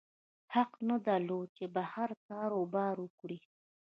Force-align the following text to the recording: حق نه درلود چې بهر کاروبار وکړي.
حق 0.55 0.71
نه 0.89 0.95
درلود 1.07 1.47
چې 1.57 1.65
بهر 1.75 2.09
کاروبار 2.27 2.95
وکړي. 3.01 3.37